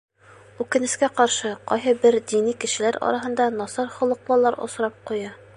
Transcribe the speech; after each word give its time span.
Үкенескә 0.63 1.09
ҡаршы, 1.19 1.51
ҡайһы 1.73 1.93
бер 2.05 2.17
дини 2.33 2.57
кешеләр 2.65 2.99
араһында 3.11 3.49
насар 3.61 3.95
холоҡлолар 3.99 4.63
осрап 4.69 5.03
ҡуя. 5.13 5.35